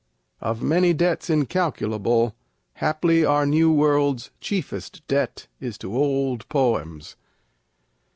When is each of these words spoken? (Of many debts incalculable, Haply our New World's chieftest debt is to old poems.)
(Of 0.39 0.63
many 0.63 0.93
debts 0.93 1.29
incalculable, 1.29 2.33
Haply 2.77 3.23
our 3.23 3.45
New 3.45 3.71
World's 3.71 4.31
chieftest 4.39 5.05
debt 5.07 5.45
is 5.59 5.77
to 5.77 5.95
old 5.95 6.49
poems.) 6.49 7.15